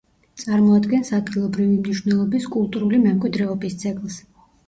[0.43, 4.19] წარმოადგენს ადგილობრივი მნიშვნელობის კულტურული მემკვიდრეობის ძეგლს.